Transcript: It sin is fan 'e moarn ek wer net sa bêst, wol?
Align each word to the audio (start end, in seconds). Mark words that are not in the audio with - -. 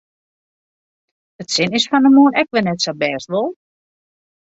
It 1.45 1.51
sin 1.53 1.75
is 1.81 1.87
fan 1.91 2.05
'e 2.07 2.13
moarn 2.17 2.37
ek 2.41 2.49
wer 2.51 2.63
net 2.65 2.83
sa 2.83 2.93
bêst, 3.01 3.27
wol? 3.33 3.49